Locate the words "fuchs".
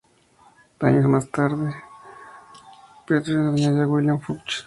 4.25-4.59